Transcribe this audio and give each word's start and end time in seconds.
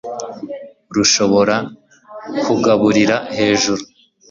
rushobora 0.95 1.55
kugaburira 2.43 3.17
hejuru 3.37 3.83